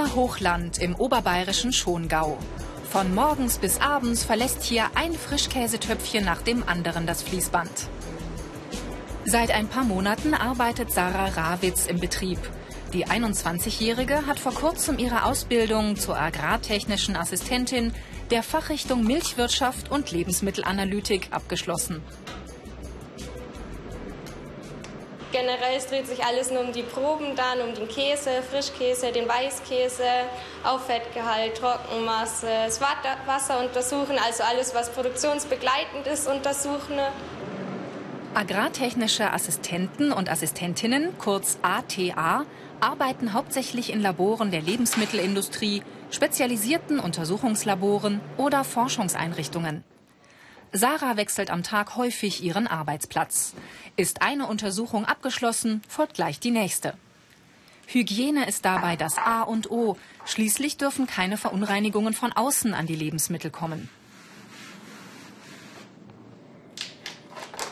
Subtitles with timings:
[0.00, 2.38] Die Firma Hochland im oberbayerischen Schongau.
[2.90, 7.70] Von morgens bis abends verlässt hier ein Frischkäsetöpfchen nach dem anderen das Fließband.
[9.26, 12.38] Seit ein paar Monaten arbeitet Sarah Rawitz im Betrieb.
[12.94, 17.92] Die 21-Jährige hat vor kurzem ihre Ausbildung zur agrartechnischen Assistentin
[18.30, 22.00] der Fachrichtung Milchwirtschaft und Lebensmittelanalytik abgeschlossen.
[25.40, 29.26] Generell es dreht sich alles nur um die Proben dann, um den Käse, Frischkäse, den
[29.26, 30.04] Weißkäse,
[30.64, 36.98] auf Fettgehalt, Trockenmasse, das Wasser untersuchen, also alles, was produktionsbegleitend ist, untersuchen.
[38.34, 42.44] Agrartechnische Assistenten und Assistentinnen, kurz ATA,
[42.80, 49.84] arbeiten hauptsächlich in Laboren der Lebensmittelindustrie, spezialisierten Untersuchungslaboren oder Forschungseinrichtungen.
[50.72, 53.54] Sarah wechselt am Tag häufig ihren Arbeitsplatz.
[53.96, 56.94] Ist eine Untersuchung abgeschlossen, folgt gleich die nächste.
[57.86, 59.96] Hygiene ist dabei das A und O.
[60.24, 63.88] Schließlich dürfen keine Verunreinigungen von außen an die Lebensmittel kommen.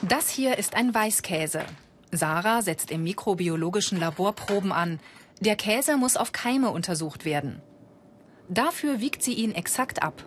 [0.02, 1.64] Das hier ist ein Weißkäse.
[2.10, 4.98] Sarah setzt im mikrobiologischen Labor Proben an.
[5.40, 7.62] Der Käse muss auf Keime untersucht werden.
[8.48, 10.24] Dafür wiegt sie ihn exakt ab.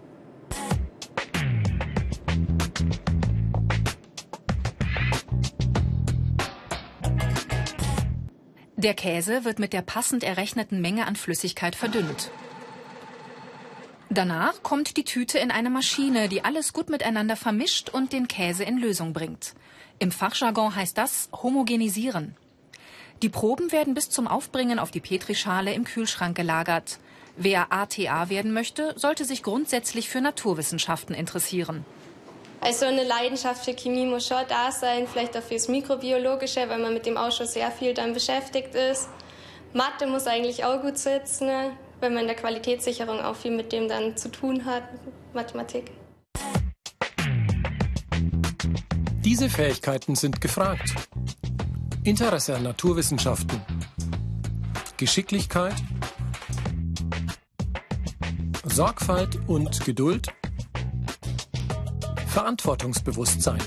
[8.81, 12.31] Der Käse wird mit der passend errechneten Menge an Flüssigkeit verdünnt.
[14.09, 18.63] Danach kommt die Tüte in eine Maschine, die alles gut miteinander vermischt und den Käse
[18.63, 19.53] in Lösung bringt.
[19.99, 22.35] Im Fachjargon heißt das homogenisieren.
[23.21, 26.97] Die Proben werden bis zum Aufbringen auf die Petrischale im Kühlschrank gelagert.
[27.37, 31.85] Wer ATA werden möchte, sollte sich grundsätzlich für Naturwissenschaften interessieren.
[32.63, 36.93] Also eine Leidenschaft für Chemie muss schon da sein, vielleicht auch fürs Mikrobiologische, weil man
[36.93, 39.09] mit dem auch schon sehr viel dann beschäftigt ist.
[39.73, 41.47] Mathe muss eigentlich auch gut sitzen,
[41.99, 44.83] weil man in der Qualitätssicherung auch viel mit dem dann zu tun hat,
[45.33, 45.89] Mathematik.
[49.25, 50.93] Diese Fähigkeiten sind gefragt.
[52.03, 53.59] Interesse an Naturwissenschaften,
[54.97, 55.75] Geschicklichkeit,
[58.65, 60.27] Sorgfalt und Geduld
[62.41, 63.59] Verantwortungsbewusstsein.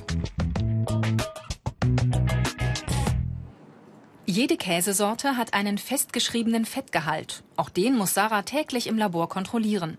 [4.27, 7.45] Jede Käsesorte hat einen festgeschriebenen Fettgehalt.
[7.55, 9.97] Auch den muss Sarah täglich im Labor kontrollieren.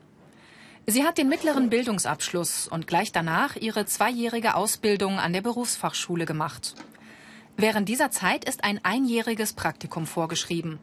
[0.88, 6.76] Sie hat den mittleren Bildungsabschluss und gleich danach ihre zweijährige Ausbildung an der Berufsfachschule gemacht.
[7.56, 10.80] Während dieser Zeit ist ein einjähriges Praktikum vorgeschrieben.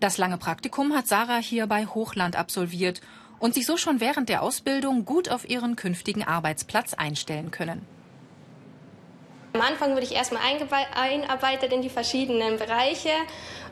[0.00, 3.02] Das lange Praktikum hat Sarah hier bei Hochland absolviert
[3.42, 7.84] und sich so schon während der Ausbildung gut auf ihren künftigen Arbeitsplatz einstellen können.
[9.52, 10.42] Am Anfang wurde ich erstmal
[10.94, 13.10] einarbeitet in die verschiedenen Bereiche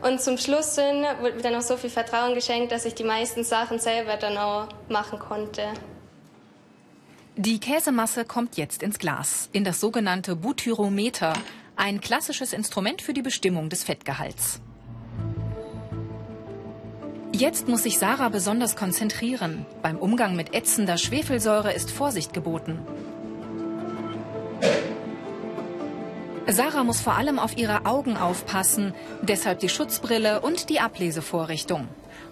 [0.02, 3.44] und zum Schluss wurde mir dann auch so viel Vertrauen geschenkt, dass ich die meisten
[3.44, 5.62] Sachen selber dann auch machen konnte.
[7.36, 11.32] Die Käsemasse kommt jetzt ins Glas, in das sogenannte Butyrometer,
[11.76, 14.60] ein klassisches Instrument für die Bestimmung des Fettgehalts.
[17.40, 19.64] Jetzt muss sich Sarah besonders konzentrieren.
[19.80, 22.78] Beim Umgang mit ätzender Schwefelsäure ist Vorsicht geboten.
[26.46, 28.92] Sarah muss vor allem auf ihre Augen aufpassen,
[29.22, 31.88] deshalb die Schutzbrille und die Ablesevorrichtung.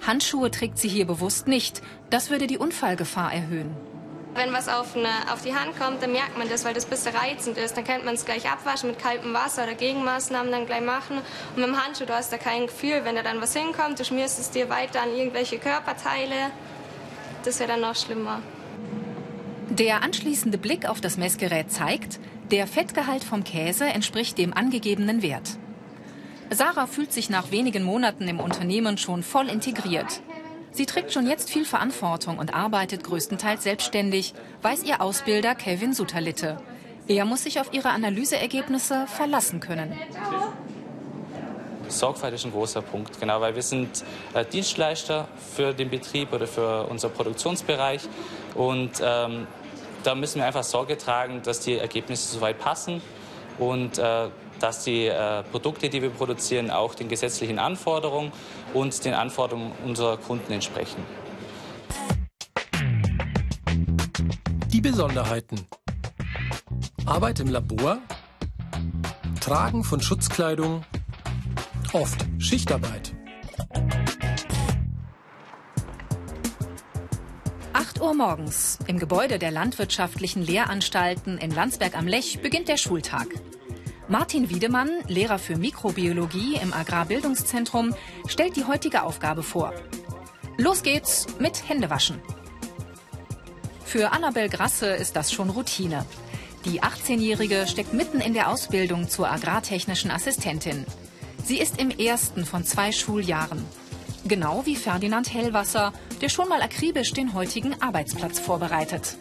[0.06, 1.80] Handschuhe trägt sie hier bewusst nicht,
[2.10, 3.75] das würde die Unfallgefahr erhöhen.
[4.38, 6.91] Wenn was auf, eine, auf die Hand kommt, dann merkt man das, weil das ein
[6.91, 7.76] bisschen reizend ist.
[7.76, 11.16] Dann könnte man es gleich abwaschen mit kaltem Wasser oder Gegenmaßnahmen dann gleich machen.
[11.16, 14.04] Und mit dem Handschuh, du hast da kein Gefühl, wenn da dann was hinkommt, du
[14.04, 16.53] schmierst es dir weiter an irgendwelche Körperteile.
[17.44, 18.41] Das wäre dann noch schlimmer.
[19.71, 22.20] Der anschließende Blick auf das Messgerät zeigt,
[22.53, 25.58] der Fettgehalt vom Käse entspricht dem angegebenen Wert.
[26.50, 30.23] Sarah fühlt sich nach wenigen Monaten im Unternehmen schon voll integriert.
[30.78, 34.32] Sie trägt schon jetzt viel Verantwortung und arbeitet größtenteils selbstständig,
[34.62, 36.58] weiß ihr Ausbilder Kevin Sutterlitte.
[37.08, 39.92] Er muss sich auf ihre Analyseergebnisse verlassen können.
[41.88, 44.04] Sorgfalt ist ein großer Punkt, genau, weil wir sind
[44.34, 48.02] äh, Dienstleister für den Betrieb oder für unser Produktionsbereich
[48.54, 49.48] und ähm,
[50.04, 53.02] da müssen wir einfach Sorge tragen, dass die Ergebnisse soweit passen
[53.58, 54.28] und äh,
[54.60, 58.32] dass die äh, Produkte, die wir produzieren, auch den gesetzlichen Anforderungen
[58.75, 61.02] und den Anforderungen unserer Kunden entsprechen.
[64.72, 65.66] Die Besonderheiten.
[67.06, 67.99] Arbeit im Labor,
[69.40, 70.84] Tragen von Schutzkleidung,
[71.93, 73.14] oft Schichtarbeit.
[77.72, 78.78] 8 Uhr morgens.
[78.87, 83.26] Im Gebäude der landwirtschaftlichen Lehranstalten in Landsberg am Lech beginnt der Schultag.
[84.10, 87.94] Martin Wiedemann, Lehrer für Mikrobiologie im Agrarbildungszentrum,
[88.26, 89.75] stellt die heutige Aufgabe vor.
[90.56, 92.19] Los geht's mit Händewaschen.
[93.84, 96.06] Für Annabel Grasse ist das schon Routine.
[96.64, 100.87] Die 18-Jährige steckt mitten in der Ausbildung zur agrartechnischen Assistentin.
[101.44, 103.62] Sie ist im ersten von zwei Schuljahren.
[104.25, 109.19] Genau wie Ferdinand Hellwasser, der schon mal akribisch den heutigen Arbeitsplatz vorbereitet.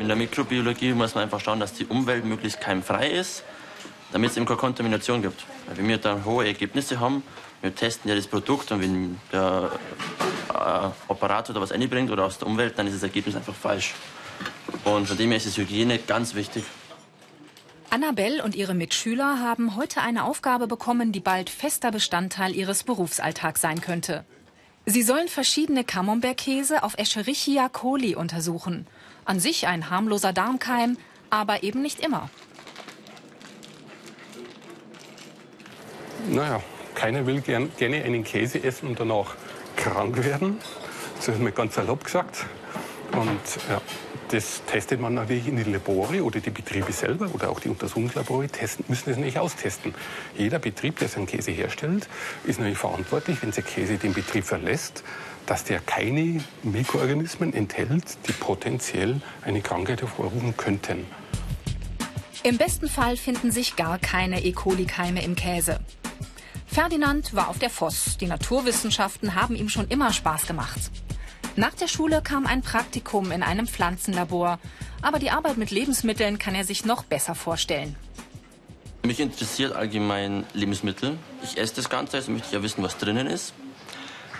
[0.00, 3.44] In der Mikrobiologie muss man einfach schauen, dass die Umwelt möglichst keimfrei ist,
[4.12, 5.44] damit es eben keine Kontamination gibt.
[5.66, 7.22] Weil wenn wir dann hohe Ergebnisse haben,
[7.60, 9.70] wir testen ja das Produkt und wenn der
[10.48, 13.92] äh, Operator da was einbringt oder aus der Umwelt, dann ist das Ergebnis einfach falsch.
[14.84, 16.64] Und von dem her ist das Hygiene ganz wichtig.
[17.90, 23.60] Annabelle und ihre Mitschüler haben heute eine Aufgabe bekommen, die bald fester Bestandteil ihres Berufsalltags
[23.60, 24.24] sein könnte.
[24.86, 28.86] Sie sollen verschiedene Camembert-Käse auf Escherichia coli untersuchen.
[29.30, 30.96] An sich ein harmloser Darmkeim,
[31.30, 32.28] aber eben nicht immer.
[36.28, 36.60] Naja,
[36.96, 39.36] keiner will gern, gerne einen Käse essen und danach
[39.76, 40.58] krank werden.
[41.14, 42.44] Das ist mir ganz salopp gesagt.
[43.12, 43.38] Und
[43.68, 43.80] ja,
[44.30, 48.48] das testet man natürlich in die Labore oder die Betriebe selber oder auch die Untersuchungslabore
[48.48, 49.94] testen, müssen das nicht austesten.
[50.36, 52.08] Jeder Betrieb, der seinen Käse herstellt,
[52.44, 55.02] ist natürlich verantwortlich, wenn der Käse den Betrieb verlässt,
[55.46, 61.06] dass der keine Mikroorganismen enthält, die potenziell eine Krankheit hervorrufen könnten.
[62.42, 64.52] Im besten Fall finden sich gar keine E.
[64.52, 65.80] coli-Keime im Käse.
[66.66, 68.16] Ferdinand war auf der Voss.
[68.18, 70.90] Die Naturwissenschaften haben ihm schon immer Spaß gemacht.
[71.60, 74.58] Nach der Schule kam ein Praktikum in einem Pflanzenlabor.
[75.02, 77.96] Aber die Arbeit mit Lebensmitteln kann er sich noch besser vorstellen.
[79.02, 81.18] Mich interessiert allgemein Lebensmittel.
[81.42, 83.52] Ich esse das Ganze, also möchte ich ja wissen, was drinnen ist.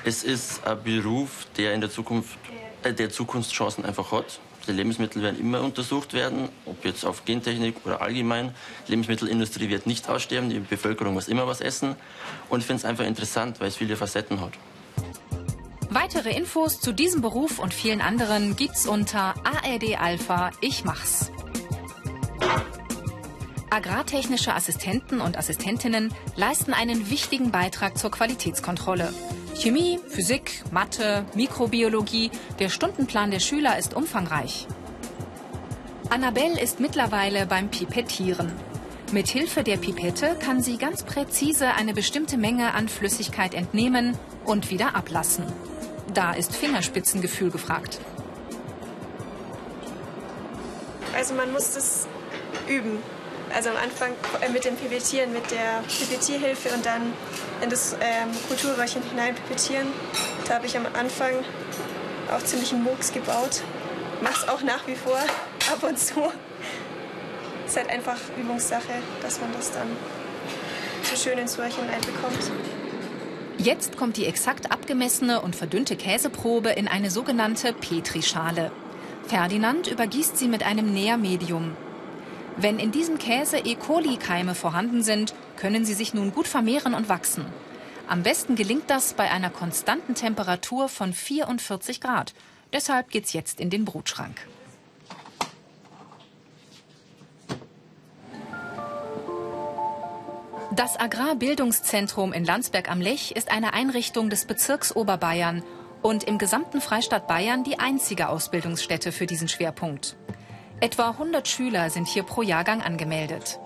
[0.02, 2.38] Es ist ein Beruf, der in der Zukunft,
[2.84, 4.40] äh, der Zukunftschancen einfach hat.
[4.66, 8.54] Die Lebensmittel werden immer untersucht werden, ob jetzt auf Gentechnik oder allgemein.
[8.86, 11.96] Die Lebensmittelindustrie wird nicht aussterben, die Bevölkerung muss immer was essen.
[12.48, 14.52] Und ich finde es einfach interessant, weil es viele Facetten hat.
[15.92, 21.32] Weitere Infos zu diesem Beruf und vielen anderen gibt's unter ARD Alpha Ich mach's.
[23.70, 29.12] Agrartechnische Assistenten und Assistentinnen leisten einen wichtigen Beitrag zur Qualitätskontrolle.
[29.56, 34.68] Chemie, Physik, Mathe, Mikrobiologie, der Stundenplan der Schüler ist umfangreich.
[36.08, 38.52] Annabelle ist mittlerweile beim Pipettieren.
[39.10, 44.70] Mit Hilfe der Pipette kann sie ganz präzise eine bestimmte Menge an Flüssigkeit entnehmen und
[44.70, 45.44] wieder ablassen.
[46.14, 48.00] Da ist Fingerspitzengefühl gefragt.
[51.14, 52.06] Also man muss das
[52.68, 52.98] üben.
[53.54, 57.12] Also am Anfang äh, mit dem Pipettieren, mit der Pipettierhilfe und dann
[57.60, 59.88] in das ähm, Kulturröhrchen hinein pipettieren.
[60.46, 61.44] Da habe ich am Anfang
[62.32, 63.62] auch ziemlich einen Murks gebaut.
[64.22, 65.18] Mach's auch nach wie vor,
[65.72, 66.32] ab und zu.
[67.66, 69.88] Ist halt einfach Übungssache, dass man das dann
[71.02, 72.50] so schön ins Röhrchen einbekommt.
[73.62, 78.72] Jetzt kommt die exakt abgemessene und verdünnte Käseprobe in eine sogenannte Petrischale.
[79.26, 81.76] Ferdinand übergießt sie mit einem Nährmedium.
[82.56, 83.74] Wenn in diesem Käse E.
[83.74, 87.44] coli-Keime vorhanden sind, können sie sich nun gut vermehren und wachsen.
[88.08, 92.32] Am besten gelingt das bei einer konstanten Temperatur von 44 Grad.
[92.72, 94.40] Deshalb geht's jetzt in den Brutschrank.
[100.80, 105.62] Das Agrarbildungszentrum in Landsberg am Lech ist eine Einrichtung des Bezirks Oberbayern
[106.00, 110.16] und im gesamten Freistaat Bayern die einzige Ausbildungsstätte für diesen Schwerpunkt.
[110.80, 113.60] Etwa 100 Schüler sind hier pro Jahrgang angemeldet.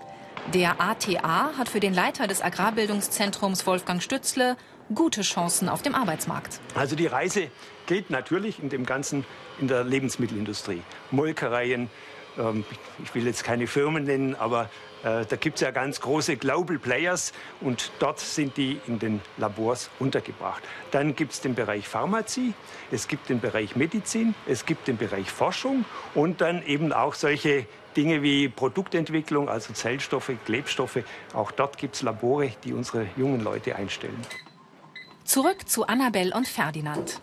[0.53, 4.57] Der ATA hat für den Leiter des Agrarbildungszentrums Wolfgang Stützle
[4.93, 6.59] gute Chancen auf dem Arbeitsmarkt.
[6.73, 7.49] Also die Reise
[7.85, 9.23] geht natürlich in dem Ganzen
[9.61, 10.81] in der Lebensmittelindustrie.
[11.11, 11.89] Molkereien,
[12.37, 12.65] ähm,
[13.01, 14.69] ich will jetzt keine Firmen nennen, aber
[15.05, 17.31] äh, da gibt es ja ganz große Global Players
[17.61, 20.63] und dort sind die in den Labors untergebracht.
[20.89, 22.53] Dann gibt es den Bereich Pharmazie,
[22.91, 25.85] es gibt den Bereich Medizin, es gibt den Bereich Forschung
[26.15, 30.99] und dann eben auch solche Dinge wie Produktentwicklung, also Zellstoffe, Klebstoffe.
[31.33, 34.19] Auch dort gibt es Labore, die unsere jungen Leute einstellen.
[35.23, 37.21] Zurück zu Annabelle und Ferdinand.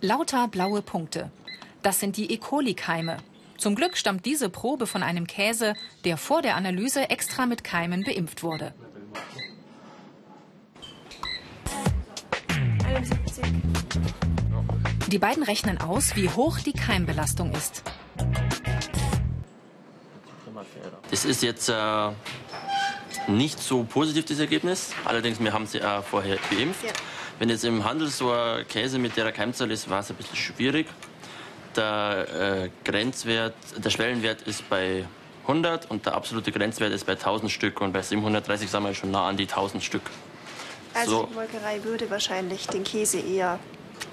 [0.00, 1.30] Lauter blaue Punkte.
[1.82, 2.36] Das sind die E.
[2.36, 3.16] coli-Keime,
[3.58, 5.74] zum Glück stammt diese Probe von einem Käse,
[6.04, 8.72] der vor der Analyse extra mit Keimen beimpft wurde.
[15.08, 17.82] Die beiden rechnen aus, wie hoch die Keimbelastung ist.
[21.10, 22.10] Das ist jetzt äh,
[23.26, 24.92] nicht so positiv, das Ergebnis.
[25.04, 26.84] Allerdings, wir haben sie äh, vorher beimpft.
[26.84, 26.92] Ja.
[27.38, 30.36] Wenn jetzt im Handel so ein Käse mit der Keimzahl ist, war es ein bisschen
[30.36, 30.86] schwierig
[31.78, 32.26] der
[32.64, 35.04] äh, Grenzwert, der Schwellenwert ist bei
[35.42, 39.10] 100 und der absolute Grenzwert ist bei 1000 Stück und bei 730 sind wir schon
[39.10, 40.02] nah an die 1000 Stück.
[40.92, 41.26] Also so.
[41.26, 43.58] die Molkerei würde wahrscheinlich den Käse eher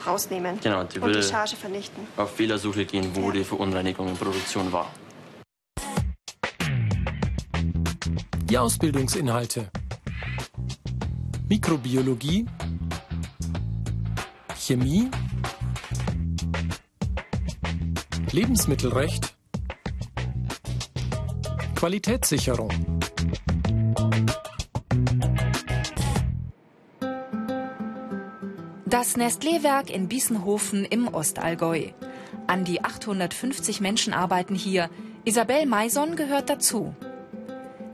[0.06, 2.08] rausnehmen genau, die und die Charge vernichten.
[2.18, 3.32] Auf Fehlersuche gehen, wo ja.
[3.32, 4.92] die Verunreinigung in Produktion war.
[8.46, 9.70] Die Ausbildungsinhalte.
[11.50, 12.46] Mikrobiologie,
[14.58, 15.10] Chemie,
[18.36, 19.34] Lebensmittelrecht,
[21.74, 22.70] Qualitätssicherung.
[28.86, 31.92] Das Nestlé-Werk in Biesenhofen im Ostallgäu.
[32.46, 34.90] An die 850 Menschen arbeiten hier.
[35.24, 36.94] Isabel Maison gehört dazu.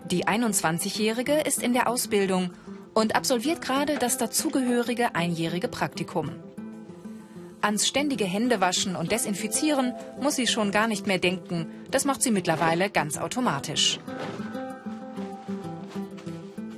[0.10, 2.50] Die 21-Jährige ist in der Ausbildung
[2.96, 6.32] und absolviert gerade das dazugehörige einjährige Praktikum.
[7.62, 11.68] Ans ständige Händewaschen und Desinfizieren muss sie schon gar nicht mehr denken.
[11.92, 14.00] Das macht sie mittlerweile ganz automatisch.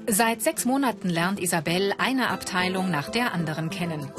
[0.08, 4.12] Seit sechs Monaten lernt Isabel eine Abteilung nach der anderen kennen.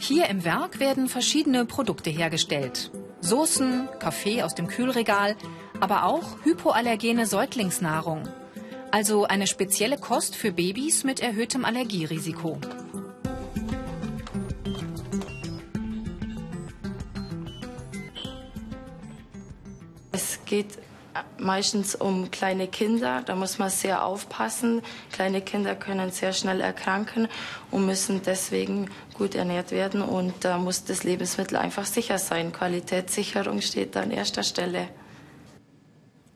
[0.00, 2.90] Hier im Werk werden verschiedene Produkte hergestellt.
[3.20, 5.36] Soßen, Kaffee aus dem Kühlregal,
[5.80, 8.28] aber auch hypoallergene Säuglingsnahrung.
[8.90, 12.58] Also eine spezielle Kost für Babys mit erhöhtem Allergierisiko.
[20.10, 20.78] Es geht
[21.38, 23.22] meistens um kleine Kinder.
[23.24, 24.82] Da muss man sehr aufpassen.
[25.12, 27.28] Kleine Kinder können sehr schnell erkranken
[27.70, 30.00] und müssen deswegen gut ernährt werden.
[30.00, 32.52] Und da muss das Lebensmittel einfach sicher sein.
[32.52, 34.88] Qualitätssicherung steht an erster Stelle.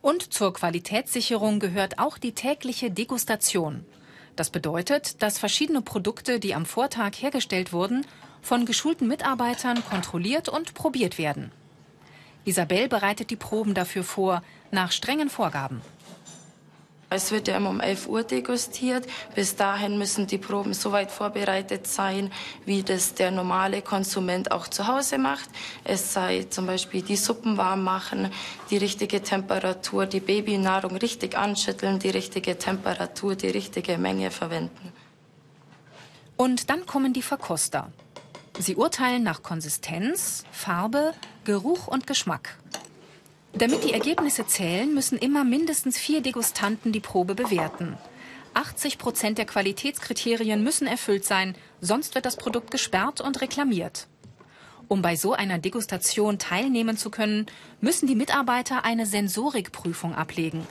[0.02, 3.87] Und zur Qualitätssicherung gehört auch die tägliche Degustation.
[4.35, 8.04] Das bedeutet, dass verschiedene Produkte, die am Vortag hergestellt wurden,
[8.42, 11.52] von geschulten Mitarbeitern kontrolliert und probiert werden.
[12.44, 14.42] Isabel bereitet die Proben dafür vor,
[14.73, 15.80] nach strengen Vorgaben.
[17.14, 19.07] Es wird ja immer um 11 Uhr degustiert.
[19.35, 22.33] Bis dahin müssen die Proben so weit vorbereitet sein,
[22.64, 25.49] wie das der normale Konsument auch zu Hause macht.
[25.85, 28.31] Es sei zum Beispiel die Suppen warm machen,
[28.71, 34.92] die richtige Temperatur, die Babynahrung richtig anschütteln, die richtige Temperatur, die richtige Menge verwenden.
[36.37, 37.92] Und dann kommen die Verkoster.
[38.59, 41.14] Sie urteilen nach Konsistenz, Farbe,
[41.45, 42.59] Geruch und Geschmack.
[43.54, 47.97] Damit die Ergebnisse zählen, müssen immer mindestens vier Degustanten die Probe bewerten.
[48.54, 54.09] 80 Prozent der Qualitätskriterien müssen erfüllt sein, sonst wird das Produkt gesperrt und reklamiert.
[54.88, 57.47] Um bei so einer Degustation teilnehmen zu können,
[57.80, 60.66] müssen die Mitarbeiter eine Sensorikprüfung ablegen.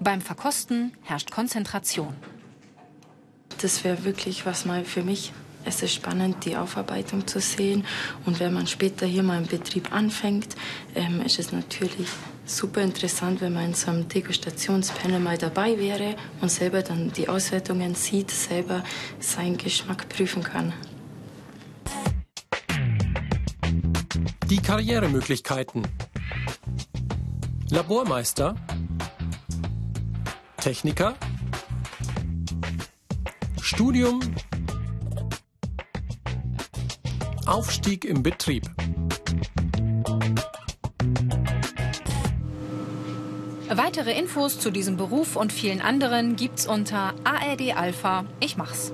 [0.00, 2.16] Beim Verkosten herrscht Konzentration.
[3.60, 5.32] Das wäre wirklich was mal für mich
[5.64, 7.84] es ist spannend, die Aufarbeitung zu sehen.
[8.26, 10.56] Und wenn man später hier mal im Betrieb anfängt,
[10.94, 12.08] ähm, ist es natürlich
[12.46, 17.28] super interessant, wenn man in so einem Degustationspanel mal dabei wäre und selber dann die
[17.28, 18.82] Auswertungen sieht, selber
[19.20, 20.72] seinen Geschmack prüfen kann.
[24.48, 25.86] Die Karrieremöglichkeiten.
[27.70, 28.56] Labormeister.
[30.56, 31.14] Techniker.
[33.62, 34.20] Studium
[37.50, 38.70] Aufstieg im Betrieb.
[43.68, 48.24] Weitere Infos zu diesem Beruf und vielen anderen gibt's unter ARD Alpha.
[48.38, 48.92] Ich mach's.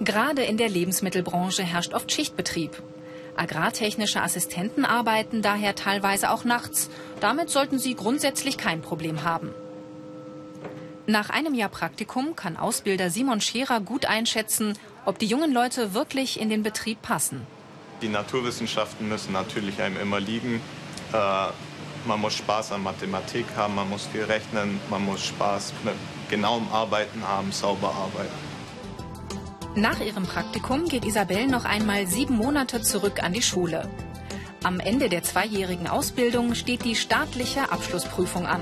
[0.00, 2.82] Gerade in der Lebensmittelbranche herrscht oft Schichtbetrieb.
[3.36, 6.90] Agrartechnische Assistenten arbeiten daher teilweise auch nachts.
[7.20, 9.50] Damit sollten sie grundsätzlich kein Problem haben.
[11.06, 16.40] Nach einem Jahr Praktikum kann Ausbilder Simon Scherer gut einschätzen, ob die jungen Leute wirklich
[16.40, 17.44] in den Betrieb passen.
[18.02, 20.60] Die Naturwissenschaften müssen natürlich einem immer liegen.
[21.12, 21.46] Äh,
[22.06, 25.94] man muss Spaß an Mathematik haben, man muss viel rechnen, man muss Spaß mit
[26.30, 28.52] genauem Arbeiten haben, sauber arbeiten.
[29.74, 33.88] Nach ihrem Praktikum geht Isabel noch einmal sieben Monate zurück an die Schule.
[34.62, 38.60] Am Ende der zweijährigen Ausbildung steht die staatliche Abschlussprüfung an.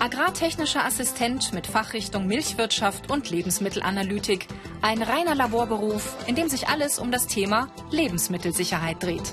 [0.00, 4.46] Agrartechnischer Assistent mit Fachrichtung Milchwirtschaft und Lebensmittelanalytik.
[4.80, 9.32] Ein reiner Laborberuf, in dem sich alles um das Thema Lebensmittelsicherheit dreht.